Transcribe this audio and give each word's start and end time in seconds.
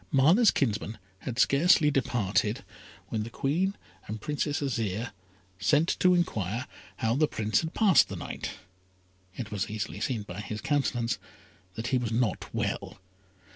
Mana's 0.11 0.49
kinsman 0.49 0.97
had 1.19 1.37
scarcely 1.37 1.91
departed, 1.91 2.63
when 3.09 3.21
the 3.21 3.29
Queen 3.29 3.75
and 4.07 4.19
Princess 4.19 4.59
Azire 4.59 5.11
sent 5.59 5.89
to 5.99 6.15
enquire 6.15 6.65
how 6.97 7.13
the 7.15 7.27
Prince 7.27 7.61
had 7.61 7.75
passed 7.75 8.09
the 8.09 8.15
night. 8.15 8.49
It 9.35 9.51
was 9.51 9.69
easily 9.69 9.99
seen 9.99 10.23
by 10.23 10.41
his 10.41 10.59
countenance 10.59 11.19
that 11.75 11.89
he 11.89 11.99
was 11.99 12.11
not 12.11 12.51
well. 12.51 12.99